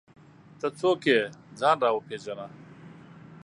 ته 0.59 0.67
څوک 0.79 1.01
یې؟ 1.11 1.19
ځان 1.59 1.77
راوپېژنه! 1.83 2.45